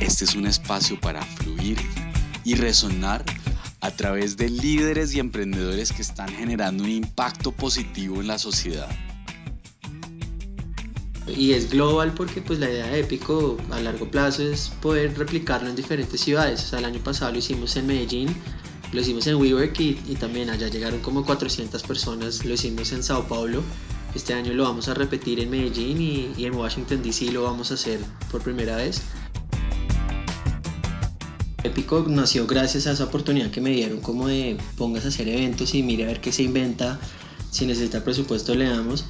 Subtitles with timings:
[0.00, 1.78] Este es un espacio para fluir
[2.44, 3.24] y resonar
[3.80, 8.88] a través de líderes y emprendedores que están generando un impacto positivo en la sociedad.
[11.26, 15.68] Y es global porque pues la idea de Épico a largo plazo es poder replicarlo
[15.68, 16.62] en diferentes ciudades.
[16.64, 18.28] O sea, el año pasado lo hicimos en Medellín,
[18.92, 22.44] lo hicimos en WeWork y, también allá llegaron como 400 personas.
[22.44, 23.62] Lo hicimos en Sao Paulo.
[24.14, 26.00] Este año lo vamos a repetir en Medellín
[26.36, 27.98] y en Washington DC lo vamos a hacer
[28.30, 29.02] por primera vez.
[31.66, 35.74] Épico nació gracias a esa oportunidad que me dieron como de pongas a hacer eventos
[35.74, 37.00] y mire a ver qué se inventa,
[37.50, 39.04] si necesita presupuesto le damos.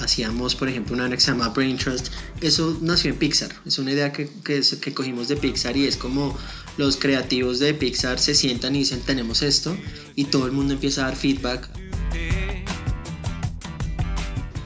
[0.00, 2.08] Hacíamos, por ejemplo, una que se llama Brain Trust.
[2.40, 3.50] Eso nació en Pixar.
[3.66, 6.36] Es una idea que, que, que cogimos de Pixar y es como
[6.76, 9.76] los creativos de Pixar se sientan y dicen tenemos esto
[10.14, 11.68] y todo el mundo empieza a dar feedback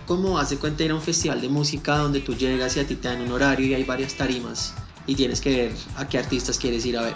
[0.07, 2.97] como hace cuenta ir a un festival de música donde tú llegas y a ti
[2.97, 4.75] te dan un horario y hay varias tarimas
[5.07, 7.15] y tienes que ver a qué artistas quieres ir a ver.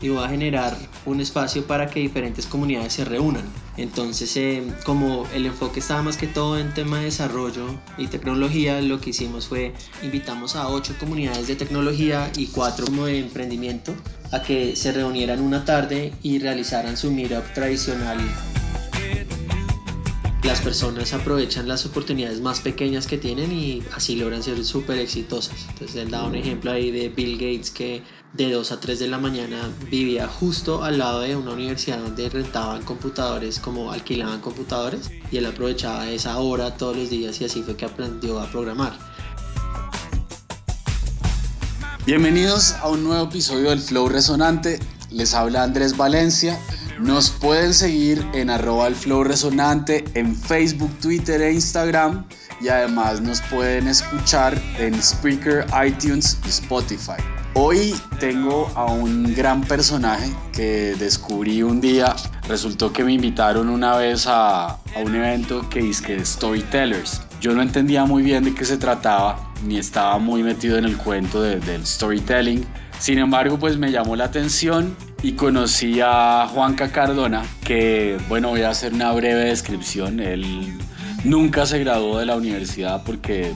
[0.00, 0.76] Y voy a generar
[1.06, 3.44] un espacio para que diferentes comunidades se reúnan.
[3.76, 8.80] Entonces, eh, como el enfoque estaba más que todo en tema de desarrollo y tecnología,
[8.82, 13.94] lo que hicimos fue invitamos a ocho comunidades de tecnología y cuatro como de emprendimiento
[14.32, 18.18] a que se reunieran una tarde y realizaran su meetup tradicional
[20.42, 25.54] las personas aprovechan las oportunidades más pequeñas que tienen y así logran ser súper exitosas.
[25.68, 29.08] Entonces él da un ejemplo ahí de Bill Gates que de 2 a 3 de
[29.08, 35.10] la mañana vivía justo al lado de una universidad donde rentaban computadores, como alquilaban computadores,
[35.30, 38.98] y él aprovechaba esa hora todos los días y así fue que aprendió a programar.
[42.04, 44.80] Bienvenidos a un nuevo episodio del Flow Resonante.
[45.10, 46.58] Les habla Andrés Valencia
[47.02, 52.24] nos pueden seguir en arroba el flow resonante en Facebook, Twitter e Instagram
[52.60, 57.20] y además nos pueden escuchar en Spreaker, iTunes y Spotify.
[57.54, 62.14] Hoy tengo a un gran personaje que descubrí un día.
[62.48, 67.20] Resultó que me invitaron una vez a, un evento que es que Storytellers.
[67.40, 70.96] Yo no entendía muy bien de qué se trataba, ni estaba muy metido en el
[70.96, 72.64] cuento del storytelling.
[73.00, 78.62] Sin embargo, pues me llamó la atención y conocí a Juanca Cardona, que bueno, voy
[78.62, 80.18] a hacer una breve descripción.
[80.18, 80.76] Él
[81.24, 83.52] nunca se graduó de la universidad porque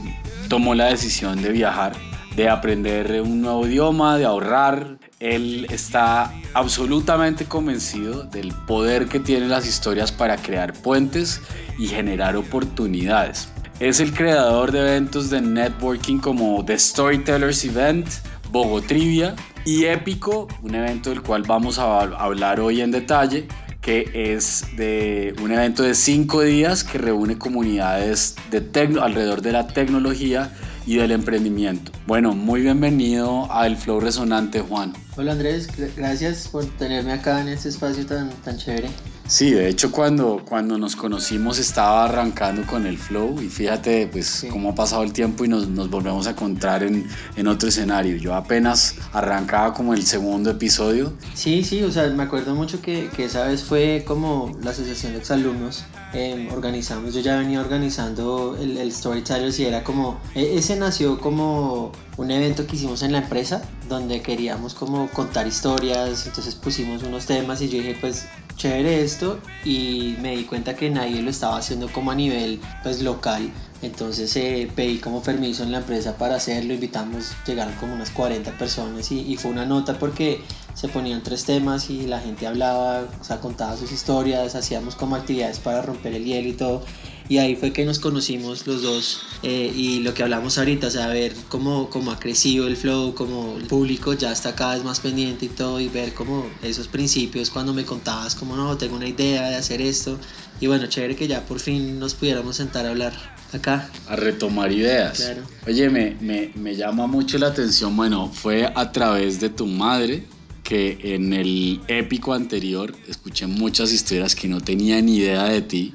[0.48, 1.94] tomó la decisión de viajar,
[2.36, 4.98] de aprender un nuevo idioma, de ahorrar.
[5.18, 11.42] Él está absolutamente convencido del poder que tienen las historias para crear puentes
[11.78, 13.48] y generar oportunidades.
[13.80, 18.06] Es el creador de eventos de networking como The Storytellers Event,
[18.50, 19.34] Bogotrivia
[19.66, 23.48] y Épico, un evento del cual vamos a hablar hoy en detalle,
[23.82, 28.60] que es de un evento de cinco días que reúne comunidades de
[29.02, 30.52] alrededor de la tecnología
[30.86, 31.90] y del emprendimiento.
[32.06, 34.92] Bueno, muy bienvenido al Flow Resonante, Juan.
[35.16, 38.88] Hola Andrés, gracias por tenerme acá en este espacio tan, tan chévere.
[39.28, 44.46] Sí, de hecho cuando, cuando nos conocimos estaba arrancando con el flow y fíjate pues
[44.50, 48.16] cómo ha pasado el tiempo y nos, nos volvemos a encontrar en, en, otro escenario.
[48.18, 51.12] Yo apenas arrancaba como el segundo episodio.
[51.34, 55.12] Sí, sí, o sea, me acuerdo mucho que, que esa vez fue como la asociación
[55.12, 55.84] de exalumnos.
[56.14, 61.20] Eh, organizamos, yo ya venía organizando el, el Storytellers y era como, e, ese nació
[61.20, 67.02] como un evento que hicimos en la empresa donde queríamos como contar historias, entonces pusimos
[67.02, 71.30] unos temas y yo dije pues chévere esto y me di cuenta que nadie lo
[71.30, 73.50] estaba haciendo como a nivel pues local.
[73.82, 78.52] Entonces eh, pedí como permiso en la empresa para hacerlo invitamos llegaron como unas 40
[78.52, 80.40] personas y, y, fue una nota porque
[80.72, 85.14] se ponían tres temas y la gente hablaba o sea contaba sus historias hacíamos como
[85.14, 86.82] actividades para romper el hielo y todo
[87.28, 90.90] y ahí fue que nos conocimos los dos eh, y lo que hablamos ahorita, o
[90.90, 94.84] sea, ver cómo, cómo ha crecido el flow, cómo el público ya está cada vez
[94.84, 98.96] más pendiente y todo y ver como esos principios cuando me contabas como no, tengo
[98.96, 100.18] una idea de hacer esto
[100.60, 103.12] y bueno, chévere que ya por fin nos pudiéramos sentar a hablar
[103.52, 103.90] acá.
[104.08, 105.18] A retomar ideas.
[105.18, 105.42] Claro.
[105.66, 110.24] Oye, me, me, me llama mucho la atención, bueno, fue a través de tu madre
[110.62, 115.92] que en el épico anterior escuché muchas historias que no tenía ni idea de ti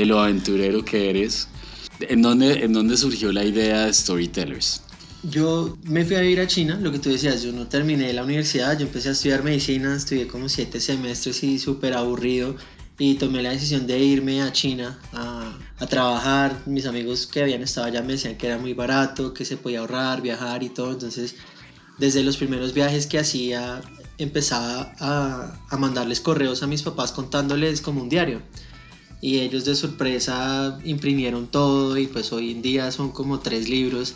[0.00, 1.48] de lo aventurero que eres.
[2.00, 4.80] ¿En dónde, ¿En dónde surgió la idea de Storytellers?
[5.22, 8.24] Yo me fui a vivir a China, lo que tú decías, yo no terminé la
[8.24, 12.56] universidad, yo empecé a estudiar medicina, estudié como siete semestres y súper aburrido
[12.98, 16.62] y tomé la decisión de irme a China a, a, trabajar.
[16.64, 19.80] Mis amigos que habían estado allá me decían que era muy barato, que se podía
[19.80, 21.34] ahorrar, viajar y todo, entonces
[21.98, 23.82] desde los primeros viajes que hacía
[24.16, 28.40] empezaba a, a mandarles correos a mis papás contándoles como un diario
[29.20, 34.14] y ellos de sorpresa imprimieron todo y pues hoy en día son como tres libros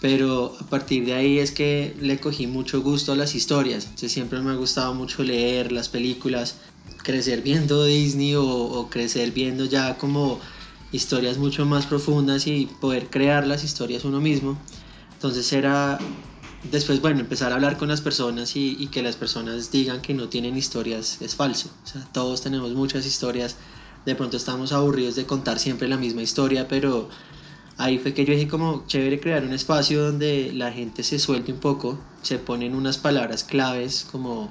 [0.00, 3.84] pero a partir de ahí es que le cogí mucho gusto a las historias.
[3.84, 6.56] Entonces siempre me ha gustado mucho leer las películas,
[7.02, 10.40] crecer viendo Disney o, crecer viendo ya como
[10.90, 14.58] historias mucho más profundas y poder crear las historias uno mismo.
[15.12, 15.98] Entonces era
[16.70, 20.14] después, bueno, empezar a hablar con las personas y, y, que las personas digan que
[20.14, 21.70] no tienen historias es falso.
[21.84, 23.56] O sea, todos tenemos muchas historias.
[24.06, 27.08] De pronto estamos aburridos de contar siempre la misma historia, pero
[27.76, 31.52] ahí fue que yo dije como chévere crear un espacio donde la gente se suelte
[31.52, 34.50] un poco, se ponen unas palabras claves como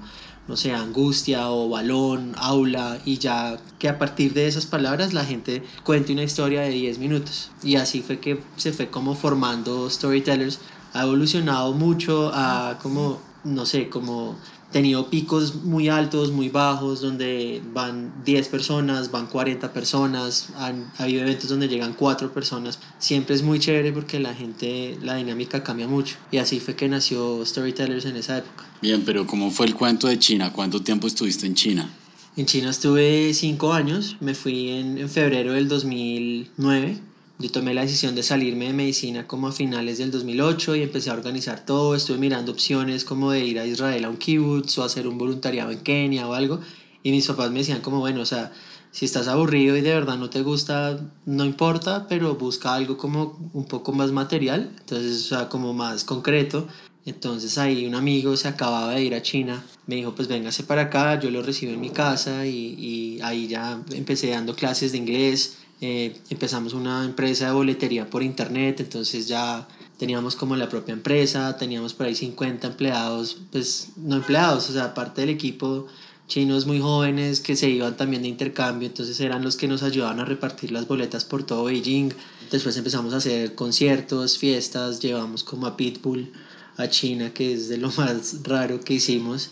[0.49, 5.23] no sé, angustia o balón, aula, y ya que a partir de esas palabras la
[5.23, 7.51] gente cuente una historia de 10 minutos.
[7.61, 10.59] Y así fue que se fue como formando Storytellers.
[10.93, 14.37] Ha evolucionado mucho a como, no sé, como
[14.71, 21.24] tenido picos muy altos, muy bajos, donde van 10 personas, van 40 personas, han habido
[21.24, 22.80] eventos donde llegan 4 personas.
[23.00, 26.18] Siempre es muy chévere porque la gente, la dinámica cambia mucho.
[26.31, 28.66] Y así fue que nació Storytellers en esa época.
[28.81, 30.54] Bien, pero ¿cómo fue el cuento de China?
[30.54, 31.89] ¿Cuánto tiempo estuviste en China?
[32.38, 37.08] En China estuve 5 años, me fui en, en febrero del 2009
[37.39, 41.09] yo tomé la decisión de salirme de medicina como a finales del 2008 y empecé
[41.09, 41.95] a organizar todo.
[41.95, 45.71] Estuve mirando opciones como de ir a Israel a un kibbutz o hacer un voluntariado
[45.71, 46.59] en Kenia o algo.
[47.01, 48.51] Y mis papás me decían como, bueno, o sea,
[48.91, 53.39] si estás aburrido y de verdad no te gusta, no importa, pero busca algo como
[53.53, 56.68] un poco más material, entonces, o sea, como más concreto.
[57.06, 60.83] Entonces ahí un amigo se acababa de ir a China, me dijo pues véngase para
[60.83, 64.97] acá, yo lo recibo en mi casa y, y ahí ya empecé dando clases de
[64.97, 69.67] inglés, eh, empezamos una empresa de boletería por internet, entonces ya
[69.97, 74.93] teníamos como la propia empresa, teníamos por ahí 50 empleados, pues no empleados, o sea,
[74.93, 75.87] parte del equipo
[76.29, 80.19] chinos muy jóvenes que se iban también de intercambio, entonces eran los que nos ayudaban
[80.19, 82.13] a repartir las boletas por todo Beijing.
[82.51, 86.31] Después empezamos a hacer conciertos, fiestas, llevamos como a Pitbull
[86.77, 89.51] a China, que es de lo más raro que hicimos.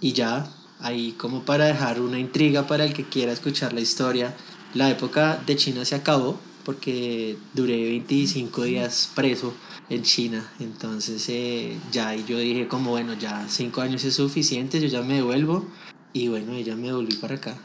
[0.00, 4.34] Y ya, ahí como para dejar una intriga para el que quiera escuchar la historia,
[4.74, 9.54] la época de China se acabó porque duré 25 días preso
[9.90, 10.50] en China.
[10.60, 15.02] Entonces eh, ya y yo dije como bueno, ya 5 años es suficiente, yo ya
[15.02, 15.66] me devuelvo.
[16.12, 17.56] Y bueno, ya me volví para acá.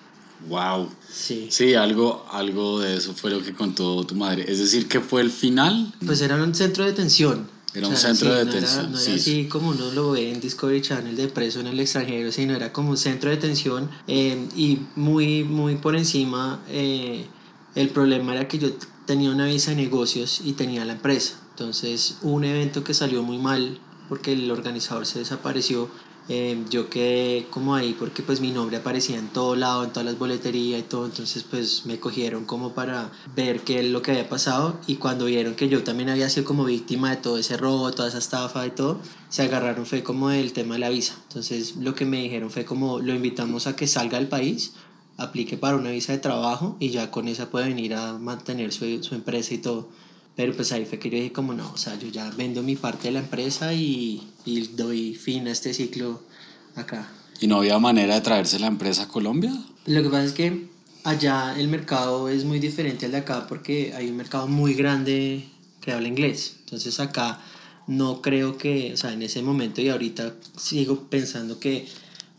[0.48, 0.90] Wow.
[1.12, 1.48] Sí.
[1.52, 4.46] Sí, algo, algo de eso fue lo que contó tu madre.
[4.48, 5.94] Es decir, que fue el final.
[6.06, 7.48] Pues era un centro de detención.
[7.74, 8.92] Era un centro de detención.
[8.92, 12.32] No era, así como uno lo ve en Discovery Channel de preso en el extranjero,
[12.32, 16.62] sino era como un centro de detención eh, y muy, muy por encima.
[16.70, 17.26] Eh,
[17.76, 18.70] el problema era que yo
[19.06, 21.40] tenía una visa de negocios y tenía la empresa.
[21.52, 25.90] Entonces, un evento que salió muy mal porque el organizador se desapareció
[26.30, 30.06] eh, yo quedé como ahí porque pues mi nombre aparecía en todo lado, en todas
[30.06, 34.12] las boleterías y todo, entonces pues me cogieron como para ver qué es lo que
[34.12, 37.58] había pasado y cuando vieron que yo también había sido como víctima de todo ese
[37.58, 39.00] robo, toda esa estafa y todo,
[39.30, 41.16] se agarraron fue como el tema de la visa.
[41.28, 44.74] Entonces lo que me dijeron fue como lo invitamos a que salga del país,
[45.18, 49.04] aplique para una visa de trabajo y ya con esa puede venir a mantener su,
[49.04, 49.90] su empresa y todo.
[50.40, 52.78] Pero pues ahí fue que yo dije como no, o sea, yo ya vendo mi
[52.78, 56.22] parte de la empresa y, y doy fin a este ciclo
[56.78, 57.12] acá.
[57.42, 59.52] ¿Y no había manera de traerse la empresa a Colombia?
[59.86, 60.68] Lo que pasa es que
[61.04, 65.44] allá el mercado es muy diferente al de acá porque hay un mercado muy grande
[65.82, 66.56] que habla inglés.
[66.62, 67.42] Entonces acá
[67.88, 71.86] no creo que, o sea, en ese momento y ahorita sigo pensando que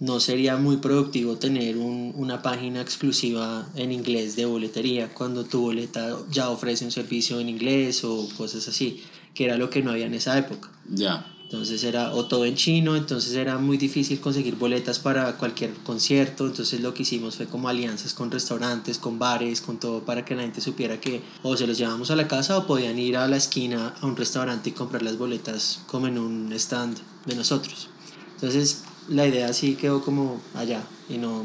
[0.00, 5.60] no sería muy productivo tener un, una página exclusiva en inglés de boletería cuando tu
[5.60, 9.02] boleta ya ofrece un servicio en inglés o cosas así,
[9.34, 10.70] que era lo que no había en esa época.
[10.88, 11.26] Ya.
[11.42, 16.46] Entonces era o todo en chino, entonces era muy difícil conseguir boletas para cualquier concierto,
[16.46, 20.36] entonces lo que hicimos fue como alianzas con restaurantes, con bares, con todo para que
[20.36, 23.26] la gente supiera que o se los llevamos a la casa o podían ir a
[23.26, 27.88] la esquina a un restaurante y comprar las boletas como en un stand de nosotros.
[28.36, 31.44] Entonces la idea sí quedó como allá y no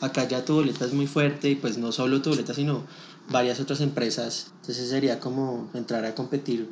[0.00, 2.84] acá ya tu boleta es muy fuerte y pues no solo tu boleta sino
[3.28, 4.52] varias otras empresas.
[4.60, 6.70] Entonces sería como entrar a competir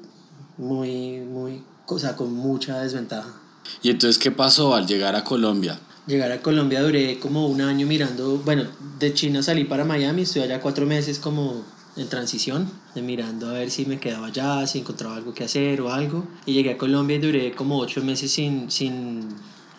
[0.56, 3.34] muy muy cosa con mucha desventaja.
[3.82, 7.86] Y entonces qué pasó al llegar a Colombia llegar a Colombia duré como un año
[7.86, 8.64] mirando bueno
[8.98, 11.64] de China salí para Miami estuve allá cuatro meses como
[11.98, 15.80] en transición, de mirando a ver si me quedaba allá, si encontraba algo que hacer
[15.80, 16.26] o algo.
[16.46, 19.28] Y llegué a Colombia y duré como ocho meses sin, sin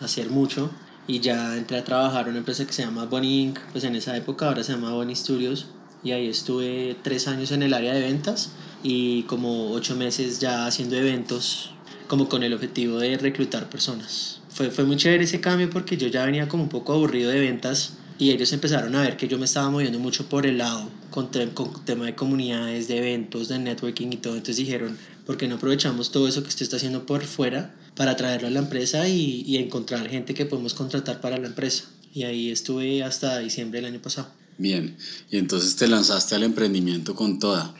[0.00, 0.70] hacer mucho
[1.06, 3.58] y ya entré a trabajar en una empresa que se llama Bonnie Inc.
[3.72, 5.66] Pues en esa época ahora se llama Bonnie Studios
[6.02, 8.50] y ahí estuve tres años en el área de ventas
[8.82, 11.72] y como ocho meses ya haciendo eventos
[12.06, 14.40] como con el objetivo de reclutar personas.
[14.48, 17.40] Fue, fue muy chévere ese cambio porque yo ya venía como un poco aburrido de
[17.40, 20.88] ventas y ellos empezaron a ver que yo me estaba moviendo mucho por el lado
[21.10, 24.34] con, con tema de comunidades, de eventos, de networking y todo.
[24.34, 28.16] Entonces dijeron, ¿por qué no aprovechamos todo eso que usted está haciendo por fuera para
[28.16, 31.84] traerlo a la empresa y, y encontrar gente que podemos contratar para la empresa?
[32.12, 34.28] Y ahí estuve hasta diciembre del año pasado.
[34.58, 34.96] Bien,
[35.30, 37.74] y entonces te lanzaste al emprendimiento con toda.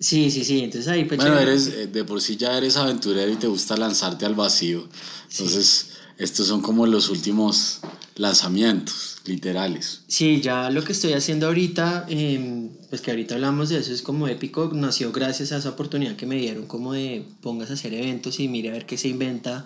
[0.00, 3.36] Sí, sí, sí, entonces ahí Bueno, eres, eh, de por sí ya eres aventurero y
[3.36, 4.88] te gusta lanzarte al vacío.
[5.30, 7.80] Entonces, estos son como los últimos
[8.16, 10.02] lanzamientos literales.
[10.08, 14.02] Sí, ya lo que estoy haciendo ahorita, em, pues que ahorita hablamos de eso, es
[14.02, 17.94] como épico, nació gracias a esa oportunidad que me dieron como de pongas a hacer
[17.94, 19.64] eventos y mire a ver qué se inventa,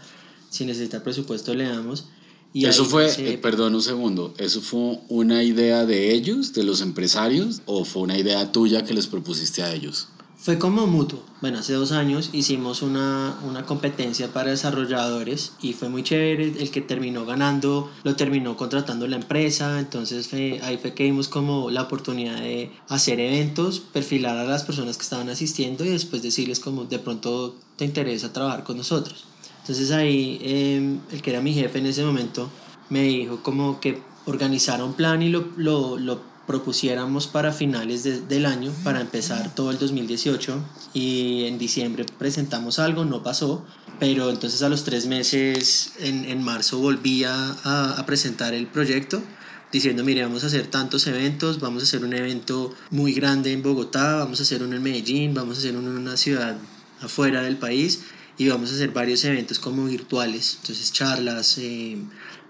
[0.50, 2.06] si necesita presupuesto le damos.
[2.54, 6.82] Y eso fue, eh, perdón un segundo, ¿eso fue una idea de ellos, de los
[6.82, 10.08] empresarios, o fue una idea tuya que les propusiste a ellos?
[10.42, 11.20] Fue como mutuo.
[11.40, 16.54] Bueno, hace dos años hicimos una, una, competencia para desarrolladores y fue muy chévere.
[16.58, 19.78] El que terminó ganando lo terminó contratando la empresa.
[19.78, 24.96] Entonces ahí fue que vimos como la oportunidad de hacer eventos, perfilar a las personas
[24.96, 29.26] que estaban asistiendo y después decirles como de pronto te interesa trabajar con nosotros.
[29.60, 32.50] Entonces ahí em, el que era mi jefe en ese momento
[32.90, 38.46] me dijo como que organizara un plan y lo, lo, lo propusiéramos para finales del
[38.46, 40.58] año, para empezar todo el 2018
[40.92, 43.64] y en diciembre presentamos algo, no pasó,
[44.00, 47.52] pero entonces a los tres meses, en, en marzo, volví a,
[47.96, 49.22] a, presentar el proyecto
[49.70, 53.62] diciendo, mire, vamos a hacer tantos eventos, vamos a hacer un evento muy grande en
[53.62, 56.56] Bogotá, vamos a hacer uno en Medellín, vamos a hacer uno en una ciudad
[57.00, 58.02] afuera del país
[58.36, 61.98] y vamos a hacer varios eventos como virtuales, entonces charlas, eh,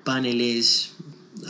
[0.04, 0.92] paneles,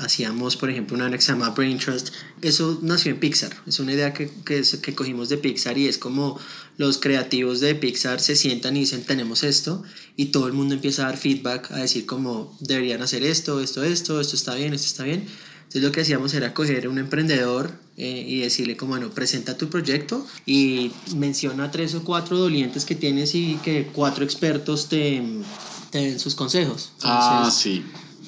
[0.01, 2.11] hacíamos, por ejemplo, una que se llama Brain Trust.
[2.41, 3.53] Eso nació en Pixar.
[3.67, 6.39] Es una idea que, que, que, cogimos de Pixar y es como
[6.79, 9.83] los creativos de Pixar se sientan y dicen, tenemos esto,
[10.17, 13.83] y todo el mundo empieza a dar feedback, a decir como, deberían hacer esto, esto,
[13.83, 15.27] esto, esto está bien, esto está bien.
[15.65, 19.57] Entonces lo que hacíamos era coger a un emprendedor eh, y decirle como, bueno, presenta
[19.57, 25.23] tu proyecto y menciona tres o cuatro dolientes que tienes y que cuatro expertos te,
[25.91, 26.93] te den sus consejos.
[27.03, 27.83] ah, sí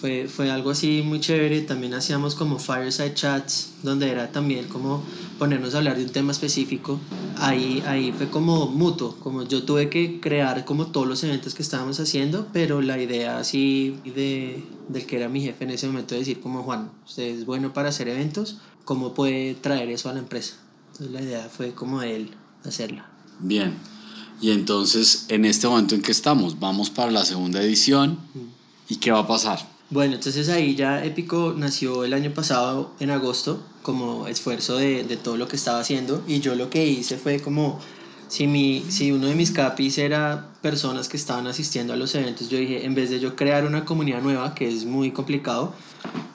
[0.05, 1.63] fue, fue algo así muy chévere.
[1.63, 5.03] También hacíamos como fireside chats, donde era también como
[5.39, 7.01] ponernos a hablar de un tema específico.
[7.39, 11.63] Ahí, ahí fue como mutuo, como yo tuve que crear como todos los eventos que
[11.63, 16.15] estábamos haciendo, pero la idea así de, del que era mi jefe en ese momento
[16.15, 20.13] de decir como Juan, usted es bueno para hacer eventos, ¿cómo puede traer eso a
[20.13, 20.57] la empresa?
[20.93, 22.29] Entonces la idea fue como él
[22.63, 23.09] hacerla.
[23.41, 23.79] Bien,
[24.39, 28.19] y entonces en este momento en que estamos, vamos para la segunda edición.
[28.87, 29.74] ¿Y qué va a pasar?
[29.91, 35.17] Bueno, entonces ahí ya Épico nació el año pasado en agosto como esfuerzo de, de,
[35.17, 36.23] todo lo que estaba haciendo.
[36.27, 37.79] Y yo lo que hice fue como
[38.29, 42.49] si, mi, si uno de mis capis era personas que estaban asistiendo a los eventos,
[42.49, 45.75] yo dije, en vez de yo crear una comunidad nueva, que es muy complicado,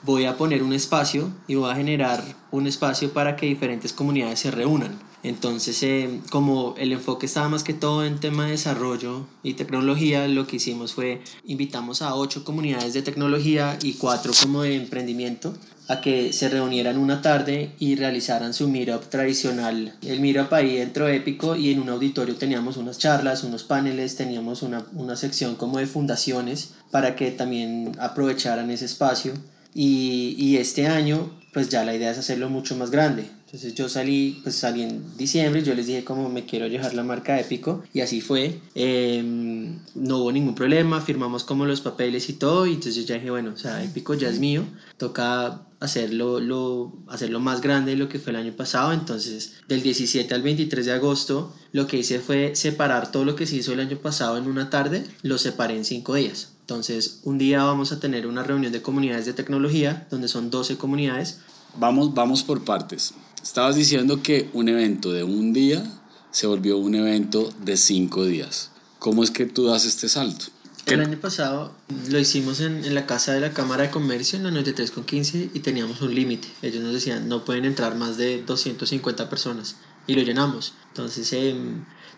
[0.04, 2.22] voy a poner un espacio y voy a generar
[2.52, 4.96] un espacio para que diferentes comunidades se reúnan.
[5.24, 10.28] Entonces, eh, como el enfoque estaba más que todo en tema de desarrollo y tecnología,
[10.28, 15.54] lo que hicimos fue invitamos a ocho comunidades de tecnología y cuatro como de emprendimiento
[15.90, 19.92] a que se reunieran una tarde y realizaran su meetup tradicional.
[20.06, 24.60] El meetup ahí dentro épico y en un auditorio teníamos unas charlas, unos paneles, teníamos
[24.60, 29.32] una, una sección como de fundaciones para que también aprovecharan ese espacio.
[29.72, 33.88] Y, y este año, pues ya la idea es hacerlo mucho más grande entonces yo
[33.88, 37.82] salí, pues salí en diciembre, yo les dije como me quiero llevar la marca Épico
[37.92, 38.60] y así fue.
[38.76, 43.16] Em, no hubo ningún problema, firmamos como los papeles y todo y entonces yo ya
[43.16, 44.62] dije, bueno, o sea, Épico ya es mío,
[44.98, 48.92] toca hacerlo, lo, hacerlo más grande de lo que fue el año pasado.
[48.92, 53.48] Entonces del 17 al 23 de agosto lo que hice fue separar todo lo que
[53.48, 56.52] se hizo el año pasado en una tarde, lo separé en cinco días.
[56.60, 60.76] Entonces, un día vamos a tener una reunión de comunidades de tecnología, donde son 12
[60.76, 61.40] comunidades.
[61.76, 63.12] Vamos, vamos por partes.
[63.42, 65.82] Estabas diciendo que un evento de un día
[66.30, 68.70] se volvió un evento de cinco días.
[68.98, 70.46] ¿Cómo es que tú das este salto?
[70.86, 71.72] El año pasado
[72.08, 75.04] lo hicimos en, en, la casa de la Cámara de Comercio en la 93 con
[75.04, 76.48] 15 y teníamos un límite.
[76.62, 80.74] Ellos nos decían no pueden entrar más de 250 personas y lo llenamos.
[80.88, 81.54] Entonces, eh,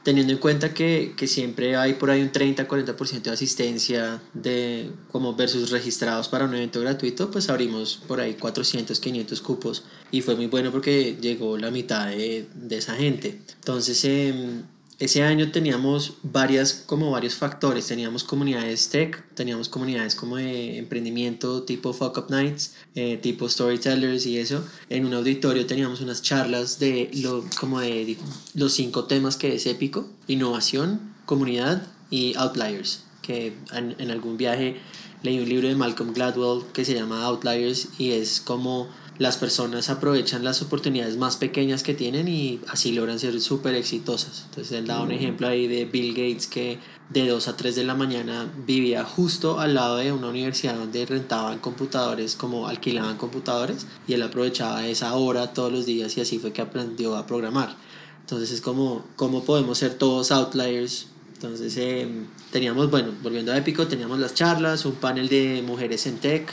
[0.02, 5.34] teniendo en cuenta que, que, siempre hay por ahí un 30-40% de asistencia de como
[5.34, 10.34] versus registrados para un evento gratuito, pues abrimos por ahí 400, 500 cupos y fue
[10.36, 13.40] muy bueno porque llegó la mitad de, de esa gente.
[13.54, 14.62] Entonces, eh,
[15.02, 17.88] ese año teníamos varias, como varios factores.
[17.88, 24.26] Teníamos comunidades tech, teníamos comunidades como de emprendimiento tipo Fuck Up Nights, eh, tipo Storytellers
[24.26, 24.64] y eso.
[24.90, 28.16] En un auditorio teníamos unas charlas de lo, como de
[28.54, 34.76] los cinco temas que es épico, innovación, comunidad y outliers, que en, en algún viaje
[35.24, 38.88] leí un libro de Malcolm Gladwell que se llama Outliers y es como
[39.18, 44.44] las personas aprovechan las oportunidades más pequeñas que tienen y así logran ser súper exitosas.
[44.48, 46.78] Entonces él da un ejemplo ahí de Bill Gates que
[47.10, 51.04] de 2 a 3 de la mañana vivía justo al lado de una universidad donde
[51.04, 56.38] rentaban computadores, como alquilaban computadores, y él aprovechaba esa hora todos los días y así
[56.38, 57.76] fue que aprendió a programar.
[58.20, 61.08] Entonces es como, ¿cómo podemos ser todos outliers?
[61.34, 62.08] Entonces eh,
[62.50, 66.50] teníamos, bueno, volviendo a Épico, teníamos las charlas, un panel de mujeres en tech,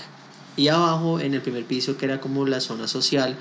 [0.59, 3.37] y abajo en el primer piso, que era como la zona social,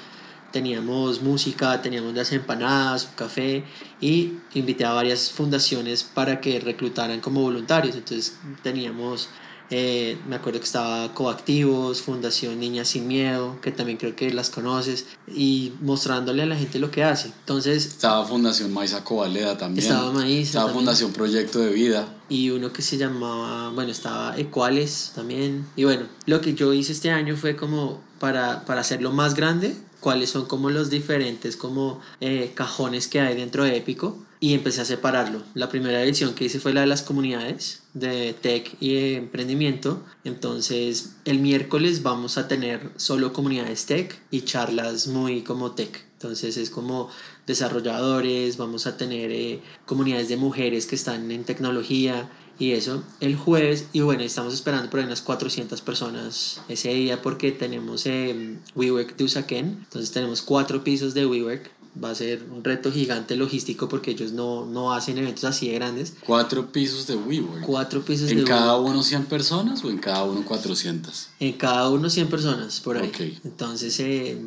[0.52, 3.64] teníamos música, teníamos las empanadas, un café
[4.00, 7.96] y invité a varias fundaciones para que reclutaran como voluntarios.
[7.96, 9.28] Entonces teníamos,
[9.70, 14.50] eh, me acuerdo que estaba Coactivos, Fundación Niñas Sin Miedo, que también creo que las
[14.50, 17.28] conoces, y mostrándole a la gente lo que hace.
[17.40, 17.86] Entonces...
[17.86, 19.86] Estaba Fundación Maiza Covaleda también.
[19.86, 20.48] Estaba Maíz.
[20.48, 22.08] Estaba Fundación Proyecto de Vida.
[22.28, 25.66] Y uno que se llamaba, bueno, estaba Ecuales también.
[25.76, 29.76] Y bueno, lo que yo hice este año fue como para, para hacerlo más grande,
[30.00, 34.80] cuáles son como los diferentes como eh, cajones que hay dentro de Épico y empecé
[34.80, 35.42] a separarlo.
[35.54, 40.04] La primera edición que hice fue la de las comunidades de tech y emprendimiento.
[40.24, 46.04] Entonces el miércoles vamos a tener solo comunidades tech y charlas muy como tech.
[46.14, 47.10] Entonces es como
[47.46, 52.28] desarrolladores, vamos a tener eh, comunidades de mujeres que están en tecnología
[52.58, 57.22] y eso el jueves y bueno estamos esperando por ahí unas 400 personas ese día
[57.22, 61.70] porque tenemos eh, WeWork de Usaquén entonces tenemos cuatro pisos de WeWork
[62.02, 65.74] va a ser un reto gigante logístico porque ellos no, no hacen eventos así de
[65.74, 66.14] grandes.
[66.26, 67.64] Cuatro pisos de WeWork.
[67.64, 71.28] Cuatro pisos ¿En cada uno 100 personas o en cada uno 400?
[71.40, 73.38] En cada uno 100 personas, por ahí.
[73.44, 74.38] Entonces, eh,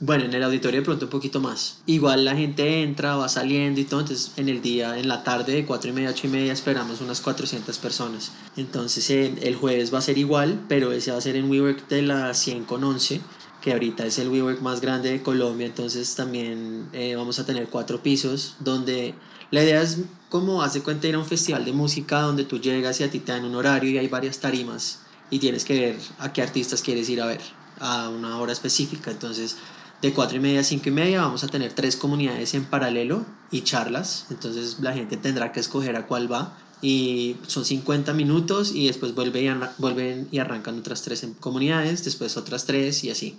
[0.00, 1.78] bueno, en el auditorio de pronto un poquito más.
[1.86, 5.52] Igual la gente entra, va saliendo y todo, entonces en el día, en la tarde
[5.54, 8.30] de 4 y media, 8 y media esperamos unas 400 personas.
[8.56, 11.88] Entonces eh, el jueves va a ser igual, pero ese va a ser en WeWork
[11.88, 13.20] de las 100 con 11
[13.68, 17.68] que ahorita es el WeWork más grande de Colombia, entonces también eh, vamos a tener
[17.68, 19.14] cuatro pisos, donde
[19.50, 19.98] la idea es
[20.30, 23.18] como hace cuenta ir a un festival de música donde tú llegas y a ti
[23.18, 26.80] te dan un horario y hay varias tarimas y tienes que ver a qué artistas
[26.80, 27.42] quieres ir a ver
[27.78, 29.58] a una hora específica, entonces
[30.00, 33.26] de cuatro y media a cinco y media vamos a tener tres comunidades en paralelo
[33.50, 38.72] y charlas, entonces la gente tendrá que escoger a cuál va y son 50 minutos
[38.74, 43.36] y después vuelven y arrancan otras tres comunidades, después otras tres y así.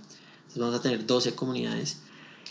[0.50, 1.98] Entonces vamos a tener 12 comunidades.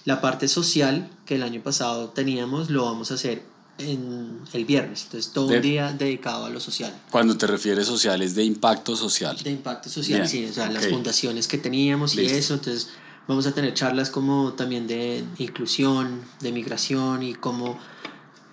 [0.05, 3.43] La parte social que el año pasado teníamos lo vamos a hacer
[3.79, 6.93] en el viernes, entonces todo un día dedicado a lo social.
[7.11, 9.37] Cuando te refieres social es de impacto social.
[9.37, 12.91] De impacto social, sí, o sea, las fundaciones que teníamos y eso, entonces
[13.29, 17.79] vamos a tener charlas como también de inclusión, de migración y cómo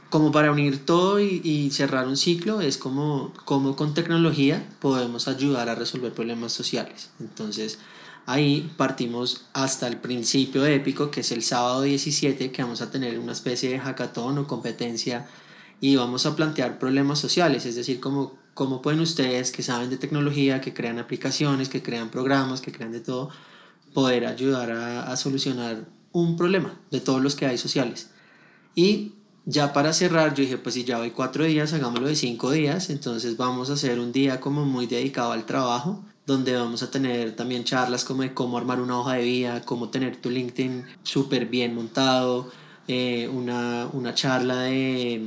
[0.09, 5.67] como para unir todo y, cerrar un ciclo, es como, como con tecnología podemos ayudar
[5.67, 7.09] a resolver problemas sociales.
[7.19, 7.79] Entonces,
[8.25, 13.19] ahí partimos hasta el principio épico, que es el sábado 17, que vamos a tener
[13.19, 15.27] una especie de hackathon o competencia
[15.81, 19.97] y vamos a plantear problemas sociales, es decir, cómo, cómo pueden ustedes que saben de
[19.97, 23.29] tecnología, que crean aplicaciones, que crean programas, que crean de todo,
[23.93, 28.09] poder ayudar a, a solucionar un problema de todos los que hay sociales.
[28.73, 29.13] Y
[29.45, 32.89] ya para cerrar, yo dije, pues si ya voy cuatro días, hagámoslo de cinco días,
[32.89, 37.35] entonces vamos a hacer un día como muy dedicado al trabajo, donde vamos a tener
[37.35, 41.45] también charlas como de cómo armar una hoja de vida, cómo tener tu LinkedIn súper
[41.45, 42.51] bien montado,
[42.87, 45.21] eh, una, una, charla de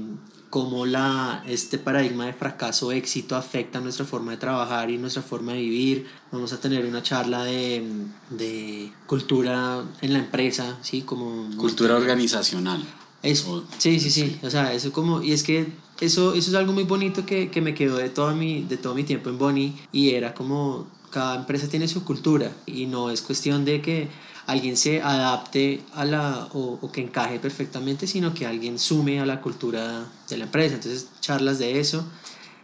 [0.50, 5.52] cómo la, este paradigma de fracaso éxito afecta nuestra forma de trabajar y nuestra forma
[5.52, 6.06] de vivir.
[6.32, 7.84] Vamos a tener una charla de,
[8.30, 11.02] de cultura en la empresa, ¿sí?
[11.02, 12.82] Como cultura organizacional.
[13.22, 15.66] Eso, sí, sí, sí, o sea, eso como, y es que
[16.00, 18.94] eso, eso es algo muy bonito que, que me quedó de, toda mi, de todo
[18.94, 23.22] mi tiempo en Bonnie y era como cada empresa tiene su cultura y no es
[23.22, 24.08] cuestión de que
[24.46, 29.26] alguien se adapte a la o, o, que encaje perfectamente, sino que alguien sume a
[29.26, 30.76] la cultura de la empresa.
[30.76, 32.04] Entonces, charlas de eso.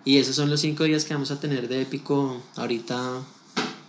[0.04, 3.22] Y esos son los cinco días que vamos a tener de épico ahorita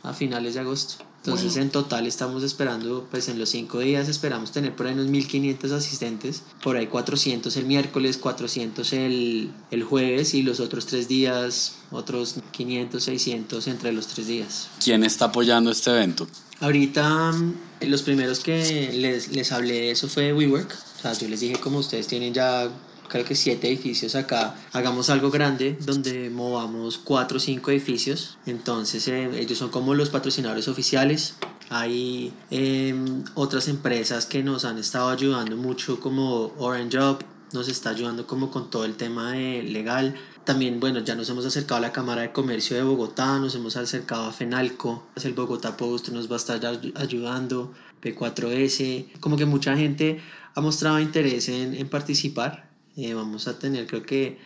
[0.04, 1.04] a finales de agosto.
[1.26, 5.08] Entonces en total estamos esperando, pues en los cinco días esperamos tener por ahí unos
[5.08, 11.08] 1500 asistentes, por ahí 400 el miércoles, 400 el, el jueves y los otros tres
[11.08, 14.70] días otros 500, 600 entre los tres días.
[14.84, 16.28] ¿Quién está apoyando este evento?
[16.60, 17.34] Ahorita
[17.82, 21.56] los primeros que les, les hablé de eso fue WeWork, o sea, yo les dije
[21.56, 22.70] como ustedes tienen ya
[23.08, 28.38] creo que siete edificios acá, hagamos algo grande donde movamos cuatro o cinco edificios.
[28.46, 31.36] Entonces eh, ellos son como los patrocinadores oficiales.
[31.70, 37.89] Hay em, otras empresas que nos han estado ayudando mucho como Orange Up, nos está
[37.91, 40.15] ayudando como con todo el tema de legal.
[40.44, 43.76] También, bueno, ya nos hemos acercado a la Cámara de Comercio de Bogotá, nos hemos
[43.78, 46.62] acercado a FENALCO, el Bogotá Post nos va a estar
[46.96, 50.22] ayudando P4S, como que mucha gente
[50.54, 52.70] ha mostrado interés en, en participar.
[52.98, 54.38] Eh, vamos a tener, creo que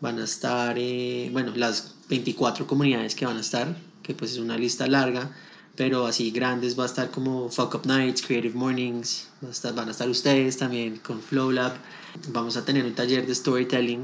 [0.00, 4.38] van a estar, eh, bueno, las 24 comunidades que van a estar, que pues es
[4.38, 5.30] una lista larga,
[5.76, 9.74] pero así grandes va a estar como Fuck Up Nights, Creative Mornings, va a estar,
[9.74, 11.74] van a estar ustedes también con Flow Lab,
[12.32, 14.02] vamos a tener un taller de storytelling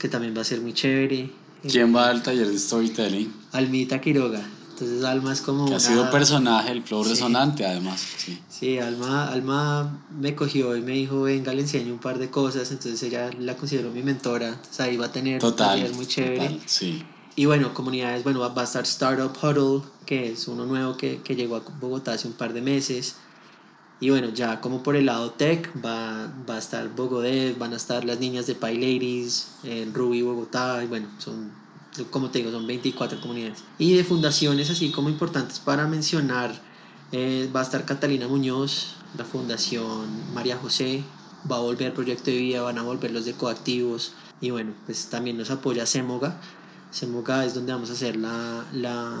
[0.00, 1.30] que también va a ser muy chévere.
[1.68, 3.32] ¿Quién va al taller de storytelling?
[3.52, 4.44] Almita Quiroga.
[4.74, 5.66] Entonces Alma es como...
[5.66, 8.04] Que ha sido personaje del flow resonante además.
[8.16, 12.28] Sí, sí Alma, Alma me cogió y me dijo, venga, le enseño un par de
[12.28, 12.72] cosas.
[12.72, 14.48] Entonces ella la considero mi mentora.
[14.48, 16.48] Entonces ahí va a tener total, un muy chévere.
[16.48, 17.04] Total, sí.
[17.36, 21.36] Y bueno, comunidades, bueno, va a estar Startup Huddle, que es uno nuevo que, que
[21.36, 23.16] llegó a Bogotá hace un par de meses.
[24.00, 27.76] Y bueno, ya como por el lado tech, va, va a estar Bogodev, van a
[27.76, 31.52] estar las niñas de Pi Ladies, en Ruby Bogotá, y bueno, son
[32.10, 33.64] como te digo, son 24 comunidades.
[33.78, 36.52] Y de fundaciones así como importantes para mencionar,
[37.12, 41.04] eh, va a estar Catalina Muñoz, la Fundación María José,
[41.50, 45.06] va a volver Proyecto de Vida, van a volver los de Coactivos y bueno, pues
[45.06, 46.40] también nos apoya Semoga.
[46.90, 49.20] Semoga es donde vamos a hacer la, la,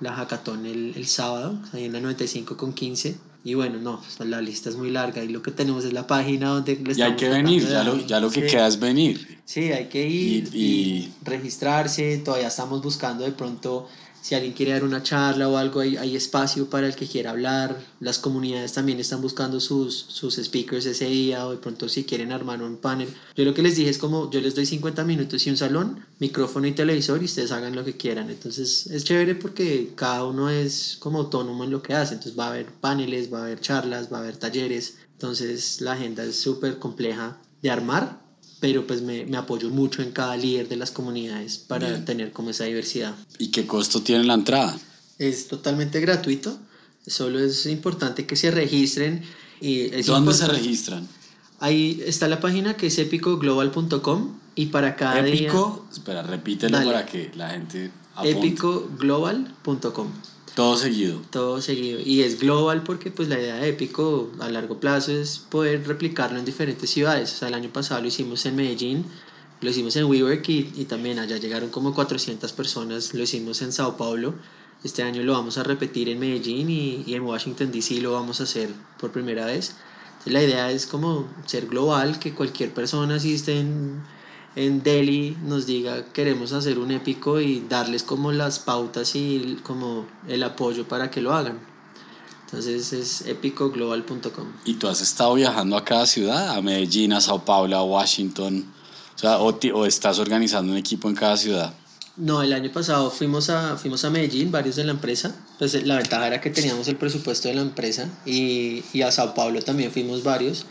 [0.00, 4.40] la hackathon el, el sábado, ahí en la 95 con 15 y bueno, no, la
[4.40, 6.82] lista es muy larga y lo que tenemos es la página donde...
[6.96, 9.38] y hay que venir, ya lo, ya lo que queda es venir.
[9.44, 13.86] Sí, hay que ir y, registrarse, todavía estamos buscando de pronto
[14.24, 17.32] si alguien quiere dar una charla o algo, hay, hay, espacio para el que quiera
[17.32, 17.78] hablar.
[18.00, 22.32] Las comunidades también están buscando sus, sus speakers ese día o de pronto si quieren
[22.32, 23.06] armar un panel.
[23.36, 26.06] Yo lo que les dije es como yo les doy 50 minutos y un salón,
[26.20, 28.30] micrófono y televisor y ustedes hagan lo que quieran.
[28.30, 32.14] Entonces es chévere porque cada uno es como autónomo en lo que hace.
[32.14, 34.96] Entonces va a haber paneles, va a haber charlas, va a haber talleres.
[35.12, 38.23] Entonces la agenda es súper compleja de armar,
[38.64, 42.48] pero pues me, me, apoyo mucho en cada líder de las comunidades para tener como
[42.48, 43.14] esa diversidad.
[43.38, 44.74] ¿Y qué costo tiene la entrada?
[45.18, 46.58] Es totalmente gratuito,
[47.06, 49.22] solo es importante que se registren.
[49.60, 51.06] Y ¿Dónde se registran?
[51.60, 57.32] Ahí está la página que es epicoglobal.com y para cada Épico, espera, repítelo para que
[57.34, 58.30] la gente apunte.
[58.30, 60.08] Epicoglobal.com
[60.54, 61.20] todo seguido.
[61.30, 62.00] Todo seguido.
[62.00, 66.38] Y es global porque pues la idea de Épico a largo plazo es poder replicarlo
[66.38, 67.32] en diferentes ciudades.
[67.32, 69.04] O sea, el año pasado lo hicimos en Medellín,
[69.60, 73.14] lo hicimos en WeWork y, y también allá llegaron como 400 personas.
[73.14, 74.34] Lo hicimos en Sao Paulo.
[74.84, 78.40] Este año lo vamos a repetir en Medellín y, y en Washington DC lo vamos
[78.40, 78.68] a hacer
[79.00, 79.74] por primera vez.
[80.18, 84.02] Entonces, la idea es como ser global, que cualquier persona si en
[84.56, 90.06] en Delhi nos diga queremos hacer un épico y darles como las pautas y como
[90.28, 91.58] el apoyo para que lo hagan.
[92.44, 94.46] Entonces es epicoglobal.com.
[94.64, 96.50] ¿Y tú has estado viajando a cada ciudad?
[96.50, 98.64] ¿A Medellín, a Sao Paulo, a Washington?
[99.16, 101.74] O, sea, o, estás organizando un equipo en cada ciudad?
[102.16, 105.34] No, el año pasado fuimos a, fuimos a Medellín, varios de la empresa.
[105.58, 109.34] Pues la ventaja era que teníamos el presupuesto de la empresa y, y a Sao
[109.34, 110.64] Paulo también fuimos varios.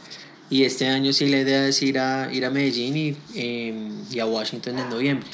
[0.53, 4.19] Y este año sí la idea es ir a, ir a Medellín y, em, y
[4.19, 5.27] a Washington en noviembre.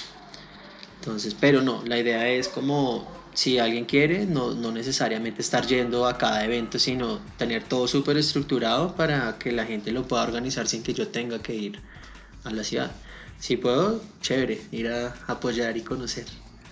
[0.97, 6.07] Entonces, pero no, la idea es como si alguien quiere, no, no, necesariamente estar yendo
[6.07, 10.69] a cada evento, sino tener todo súper estructurado para que la gente lo pueda organizar
[10.69, 11.81] sin que yo tenga que ir
[12.45, 12.89] a la ciudad.
[13.39, 16.27] Si puedo, chévere, ir a apoyar y conocer.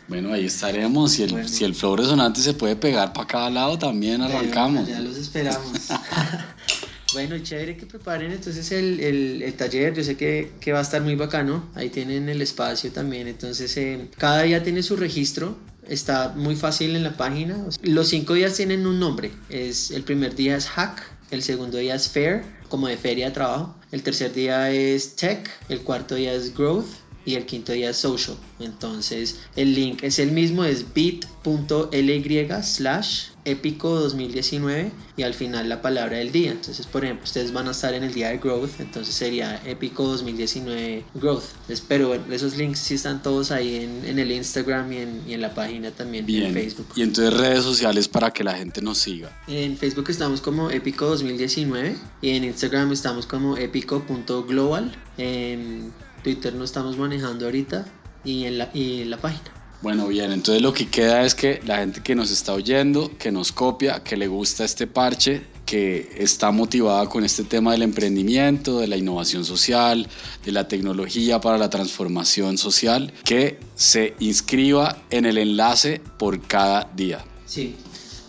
[0.07, 1.11] Bueno, ahí estaremos.
[1.11, 4.87] Si el, si el flow resonante se puede pegar para cada lado, también arrancamos.
[4.87, 5.89] ya los esperamos.
[7.13, 9.93] Bueno, chévere que preparen entonces el, el, el taller.
[9.93, 11.69] Yo sé que, que, va a estar muy bacano.
[11.73, 13.27] Ahí tienen el espacio también.
[13.27, 15.57] Entonces, eh, cada día tiene su registro.
[15.87, 17.65] Está muy fácil en la página.
[17.81, 19.31] Los cinco días tienen un nombre.
[19.49, 21.01] Es, el primer día es Hack.
[21.31, 23.75] El segundo día es Fair, como de feria de trabajo.
[23.91, 25.49] El tercer día es Tech.
[25.69, 28.37] El cuarto día es Growth y el quinto día es social.
[28.59, 35.81] Entonces el link es el mismo, es bit.ly slash épico 2019 y al final la
[35.81, 36.51] palabra del día.
[36.51, 40.03] Entonces, por ejemplo, ustedes van a estar en el día de growth, entonces sería épico
[40.05, 41.43] 2019 growth.
[41.69, 45.33] Espero pero esos links sí están todos ahí en, en el Instagram y en, y
[45.33, 46.45] en, la página también Bien.
[46.45, 46.87] en Facebook.
[46.95, 49.37] Y entonces redes sociales para que la gente nos siga.
[49.47, 54.95] En Facebook estamos como épico 2019 y en Instagram estamos como épico.global.
[55.17, 55.91] En
[56.27, 57.85] Twitter no estamos manejando ahorita
[58.25, 59.49] y en la, y en la página.
[59.81, 63.31] Bueno, bien, entonces lo que queda es que la gente que nos está oyendo, que
[63.31, 68.81] nos copia, que le gusta este parche, que está motivada con este tema del emprendimiento,
[68.81, 70.05] de la innovación social,
[70.43, 76.91] de la tecnología para la transformación social, que se inscriba en el enlace por cada
[76.93, 77.23] día.
[77.45, 77.77] Sí,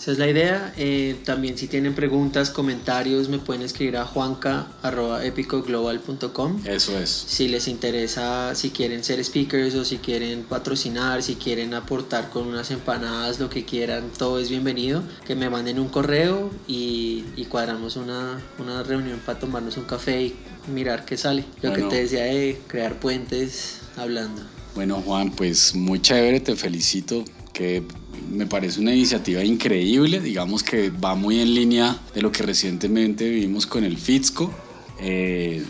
[0.09, 0.73] esa es la idea.
[0.79, 6.63] Eh, también si tienen preguntas, comentarios, me pueden escribir a juanca.epicoglobal.com.
[6.65, 7.11] Eso es.
[7.11, 12.47] Si les interesa, si quieren ser speakers o si quieren patrocinar, si quieren aportar con
[12.47, 15.03] unas empanadas, lo que quieran, todo es bienvenido.
[15.27, 20.35] Que me manden un correo y, cuadramos una, una reunión para tomarnos un café y
[20.73, 21.45] mirar qué sale.
[21.61, 24.41] Lo que te decía de crear puentes hablando.
[24.75, 27.27] Bueno Juan, pues muy chévere, te felicito
[27.59, 27.83] que
[28.31, 33.29] me parece una iniciativa increíble, digamos que va muy en línea de lo que recientemente
[33.29, 34.55] vivimos con el FITSCO.
[35.01, 35.65] Eh,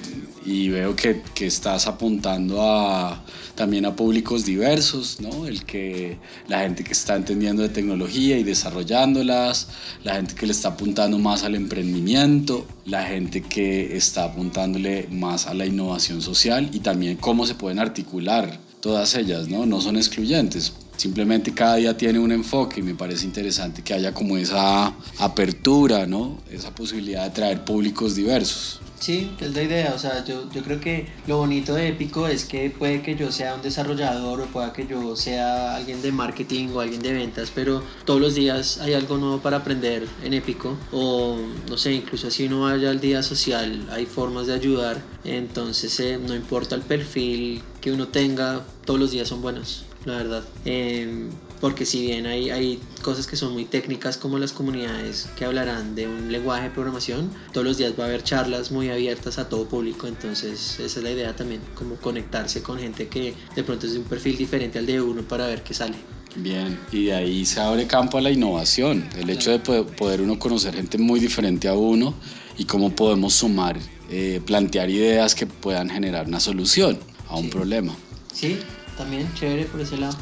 [0.44, 3.22] y veo que, que, estás apuntando a,
[3.54, 5.46] también a públicos diversos, ¿no?
[5.46, 9.68] El que, la gente que está entendiendo de tecnología y desarrollándolas,
[10.04, 15.46] la gente que le está apuntando más al emprendimiento, la gente que está apuntándole más
[15.46, 19.66] a la innovación social y también cómo se pueden articular todas ellas, ¿no?
[19.66, 20.72] No son excluyentes.
[20.98, 26.06] Simplemente cada día tiene un enfoque y me parece interesante que haya como esa apertura,
[26.06, 26.38] ¿no?
[26.50, 28.80] Esa posibilidad de traer públicos diversos.
[28.98, 29.92] Sí, es la idea.
[29.94, 33.30] O sea, yo, yo creo que lo bonito de Épico es que puede que yo
[33.30, 37.52] sea un desarrollador o pueda que yo sea alguien de marketing o alguien de ventas,
[37.54, 40.76] pero todos los días hay algo nuevo para aprender en Épico.
[40.90, 45.00] O no sé, incluso si uno vaya al día social, hay formas de ayudar.
[45.22, 50.16] Entonces, eh, no importa el perfil que uno tenga, todos los días son buenos, la
[50.16, 50.44] verdad.
[50.64, 51.28] Eh,
[51.60, 55.94] porque si bien hay, hay cosas que son muy técnicas como las comunidades que hablarán
[55.94, 59.48] de un lenguaje de programación, todos los días va a haber charlas muy abiertas a
[59.48, 63.86] todo público, entonces esa es la idea también, como conectarse con gente que de pronto
[63.86, 65.96] es de un perfil diferente al de uno para ver qué sale.
[66.36, 70.38] Bien, y de ahí se abre campo a la innovación, el hecho de poder uno
[70.38, 72.14] conocer gente muy diferente a uno
[72.56, 73.78] y cómo podemos sumar,
[74.10, 77.96] eh, plantear ideas que puedan generar una solución a un problema.
[78.32, 78.58] Sí,
[78.98, 80.16] también chévere por ese lado.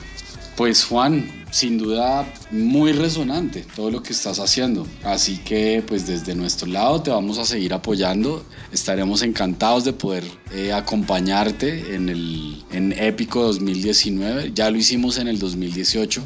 [0.57, 4.87] Pues Juan, sin duda muy resonante todo lo que estás haciendo.
[5.05, 8.45] Así que pues desde nuestro lado te vamos a seguir apoyando.
[8.73, 14.53] Estaremos encantados de poder eh, acompañarte en el en Épico 2019.
[14.55, 16.23] Ya lo hicimos en el 2018.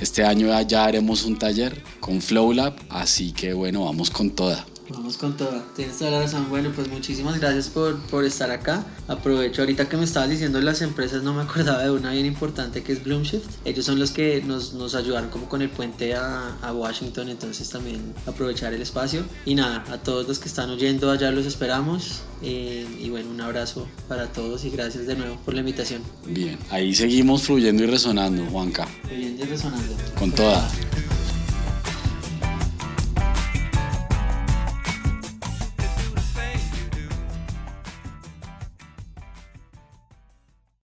[0.00, 2.74] Este año ya haremos un taller con FlowLab.
[2.88, 4.66] Así que bueno, vamos con toda.
[4.92, 6.48] Vamos con todo, tienes toda la razón.
[6.48, 8.84] Bueno, pues muchísimas gracias por, por, estar acá.
[9.06, 12.82] Aprovecho ahorita que me estabas diciendo las empresas, no me acordaba de una bien importante
[12.82, 13.46] que es Bloomshift.
[13.64, 17.68] Ellos son los que nos, nos ayudaron como con el puente a, a, Washington, entonces
[17.70, 19.22] también aprovechar el espacio.
[19.46, 22.22] Y nada, a todos los que están oyendo allá los esperamos.
[22.42, 26.02] Eh, y bueno, un abrazo para todos y gracias de nuevo por la invitación.
[26.26, 28.88] Bien, ahí seguimos fluyendo y resonando, Juanca.
[29.06, 29.94] Fluyendo y resonando.
[30.18, 30.68] Con toda.